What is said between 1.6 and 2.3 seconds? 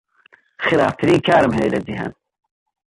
لە جیهان.